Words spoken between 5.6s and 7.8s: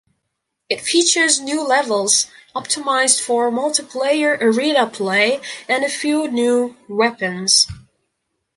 and a few new weapons.